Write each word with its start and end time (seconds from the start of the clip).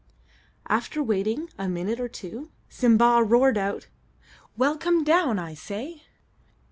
After 0.67 1.03
waiting 1.03 1.49
a 1.59 1.69
minute 1.69 1.99
or 1.99 2.07
two, 2.07 2.49
Simba 2.69 3.23
roared 3.23 3.55
out, 3.55 3.85
"Well, 4.57 4.75
come 4.75 5.03
down, 5.03 5.37
I 5.37 5.53
say!" 5.53 6.01